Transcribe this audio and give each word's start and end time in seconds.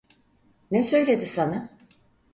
Ne 0.71 0.83
söyledi 0.83 1.25
sana? 1.25 1.69